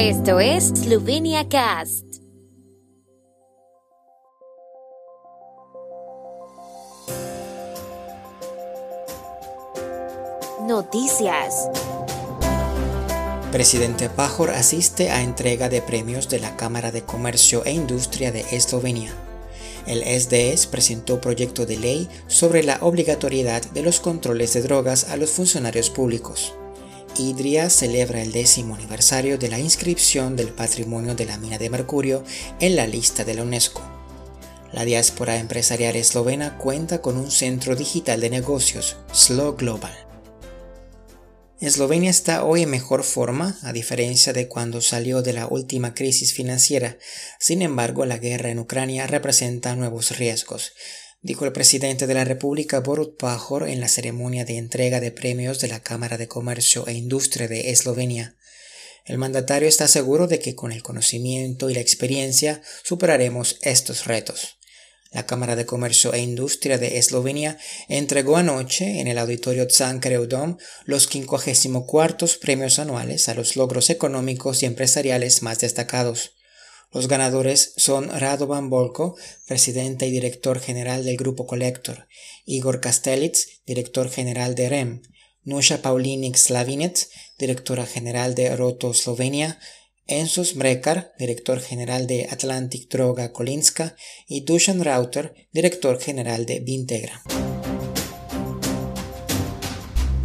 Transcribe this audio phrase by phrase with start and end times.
[0.00, 2.04] Esto es Slovenia Cast.
[10.68, 11.68] Noticias.
[13.50, 18.44] Presidente Pajor asiste a entrega de premios de la Cámara de Comercio e Industria de
[18.52, 19.12] Eslovenia.
[19.88, 25.16] El SDS presentó proyecto de ley sobre la obligatoriedad de los controles de drogas a
[25.16, 26.54] los funcionarios públicos.
[27.16, 32.22] Idria celebra el décimo aniversario de la inscripción del patrimonio de la mina de mercurio
[32.60, 33.82] en la lista de la UNESCO.
[34.72, 39.94] La diáspora empresarial eslovena cuenta con un centro digital de negocios, Slow Global.
[41.60, 46.32] Eslovenia está hoy en mejor forma, a diferencia de cuando salió de la última crisis
[46.32, 46.98] financiera.
[47.40, 50.72] Sin embargo, la guerra en Ucrania representa nuevos riesgos,
[51.20, 55.60] dijo el presidente de la República Borut Pajor en la ceremonia de entrega de premios
[55.60, 58.36] de la Cámara de Comercio e Industria de Eslovenia.
[59.04, 64.58] El mandatario está seguro de que con el conocimiento y la experiencia superaremos estos retos.
[65.10, 67.56] La Cámara de Comercio e Industria de Eslovenia
[67.88, 74.62] entregó anoche en el auditorio Tsankareu Dom los 54 premios anuales a los logros económicos
[74.62, 76.37] y empresariales más destacados.
[76.90, 82.08] Los ganadores son Radovan Volko, presidente y director general del Grupo Collector,
[82.46, 85.02] Igor Kastelitz, director general de REM,
[85.44, 87.08] Nusha Paulinik Slavinec,
[87.38, 89.58] directora general de Roto Slovenia,
[90.06, 93.94] Enzo Smrekar, director general de Atlantic Droga Kolinska,
[94.26, 97.22] y Dusan Rauter, director general de Vintegra.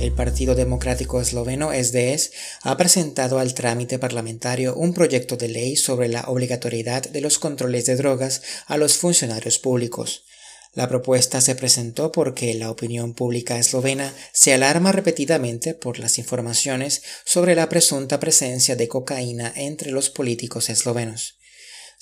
[0.00, 2.30] El Partido Democrático Esloveno SDS
[2.62, 7.84] ha presentado al trámite parlamentario un proyecto de ley sobre la obligatoriedad de los controles
[7.84, 10.24] de drogas a los funcionarios públicos.
[10.72, 17.02] La propuesta se presentó porque la opinión pública eslovena se alarma repetidamente por las informaciones
[17.26, 21.39] sobre la presunta presencia de cocaína entre los políticos eslovenos.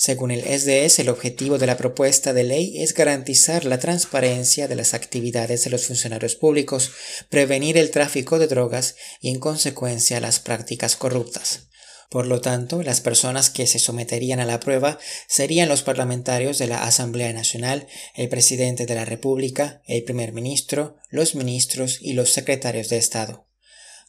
[0.00, 4.76] Según el SDS, el objetivo de la propuesta de ley es garantizar la transparencia de
[4.76, 6.92] las actividades de los funcionarios públicos,
[7.30, 11.66] prevenir el tráfico de drogas y, en consecuencia, las prácticas corruptas.
[12.10, 16.68] Por lo tanto, las personas que se someterían a la prueba serían los parlamentarios de
[16.68, 22.30] la Asamblea Nacional, el presidente de la República, el primer ministro, los ministros y los
[22.32, 23.47] secretarios de Estado.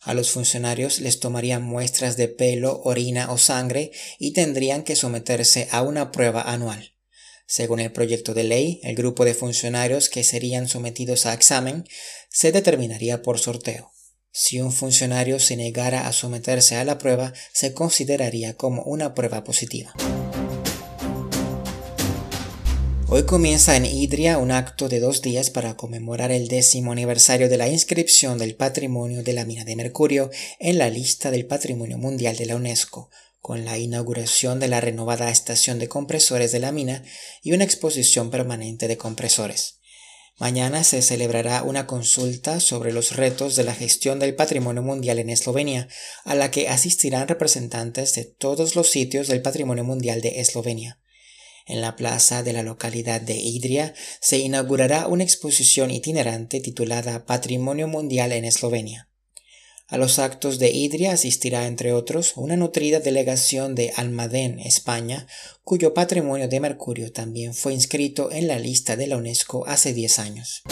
[0.02, 5.68] A los funcionarios les tomarían muestras de pelo, orina o sangre y tendrían que someterse
[5.72, 6.96] a una prueba anual.
[7.48, 11.86] Según el proyecto de ley, el grupo de funcionarios que serían sometidos a examen
[12.30, 13.92] se determinaría por sorteo.
[14.32, 19.44] Si un funcionario se negara a someterse a la prueba, se consideraría como una prueba
[19.44, 19.94] positiva.
[23.12, 27.58] Hoy comienza en Idria un acto de dos días para conmemorar el décimo aniversario de
[27.58, 32.38] la inscripción del patrimonio de la mina de mercurio en la lista del Patrimonio Mundial
[32.38, 33.10] de la UNESCO,
[33.42, 37.04] con la inauguración de la renovada estación de compresores de la mina
[37.42, 39.80] y una exposición permanente de compresores.
[40.38, 45.32] Mañana se celebrará una consulta sobre los retos de la gestión del patrimonio mundial en
[45.32, 45.88] Eslovenia,
[46.26, 51.00] a la que asistirán representantes de todos los sitios del patrimonio mundial de Eslovenia.
[51.70, 57.88] En la plaza de la localidad de Idria se inaugurará una exposición itinerante titulada Patrimonio
[57.88, 59.08] Mundial en Eslovenia.
[59.88, 65.28] A los actos de Idria asistirá, entre otros, una nutrida delegación de Almadén, España,
[65.64, 70.20] cuyo patrimonio de mercurio también fue inscrito en la lista de la UNESCO hace 10
[70.20, 70.64] años.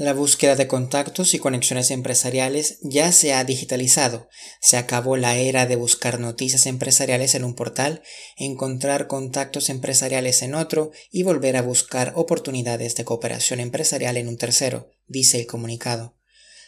[0.00, 4.30] La búsqueda de contactos y conexiones empresariales ya se ha digitalizado.
[4.58, 8.02] Se acabó la era de buscar noticias empresariales en un portal,
[8.38, 14.38] encontrar contactos empresariales en otro y volver a buscar oportunidades de cooperación empresarial en un
[14.38, 16.16] tercero, dice el comunicado.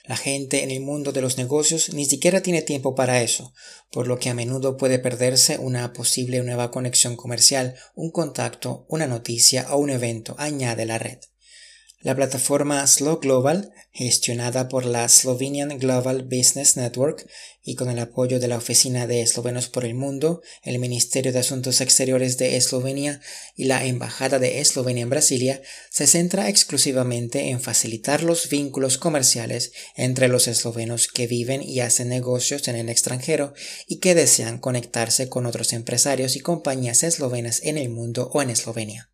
[0.04, 3.54] La gente en el mundo de los negocios ni siquiera tiene tiempo para eso,
[3.90, 9.06] por lo que a menudo puede perderse una posible nueva conexión comercial, un contacto, una
[9.06, 11.20] noticia o un evento, añade la red.
[12.02, 17.28] La plataforma Slow Global, gestionada por la Slovenian Global Business Network
[17.62, 21.38] y con el apoyo de la Oficina de Eslovenos por el Mundo, el Ministerio de
[21.38, 23.20] Asuntos Exteriores de Eslovenia
[23.54, 29.70] y la Embajada de Eslovenia en Brasilia, se centra exclusivamente en facilitar los vínculos comerciales
[29.94, 33.54] entre los eslovenos que viven y hacen negocios en el extranjero
[33.86, 38.50] y que desean conectarse con otros empresarios y compañías eslovenas en el mundo o en
[38.50, 39.11] Eslovenia.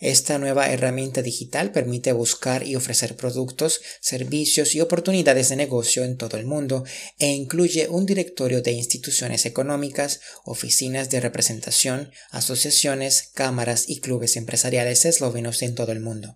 [0.00, 6.16] Esta nueva herramienta digital permite buscar y ofrecer productos, servicios y oportunidades de negocio en
[6.16, 6.84] todo el mundo
[7.18, 15.04] e incluye un directorio de instituciones económicas, oficinas de representación, asociaciones, cámaras y clubes empresariales
[15.04, 16.34] eslovenos en todo el mundo.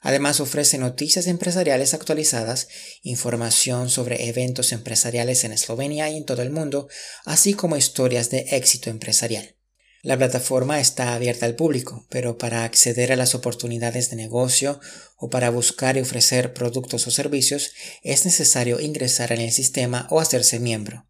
[0.00, 2.68] Además ofrece noticias empresariales actualizadas,
[3.02, 6.88] información sobre eventos empresariales en Eslovenia y en todo el mundo,
[7.26, 9.59] así como historias de éxito empresarial.
[10.02, 14.80] La plataforma está abierta al público, pero para acceder a las oportunidades de negocio
[15.16, 20.20] o para buscar y ofrecer productos o servicios es necesario ingresar en el sistema o
[20.20, 21.06] hacerse miembro.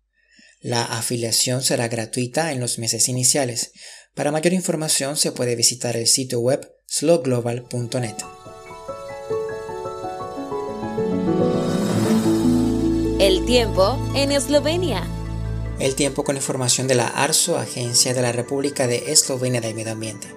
[0.60, 3.72] La afiliación será gratuita en los meses iniciales.
[4.14, 8.16] Para mayor información se puede visitar el sitio web slowglobal.net.
[13.20, 15.19] El tiempo en Eslovenia.
[15.80, 19.92] El tiempo con información de la ARSO, Agencia de la República de Eslovenia del Medio
[19.92, 20.28] Ambiente.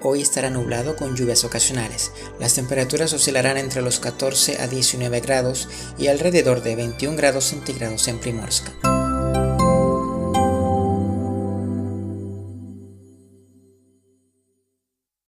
[0.00, 2.12] Hoy estará nublado con lluvias ocasionales.
[2.40, 8.08] Las temperaturas oscilarán entre los 14 a 19 grados y alrededor de 21 grados centígrados
[8.08, 8.72] en Primorska.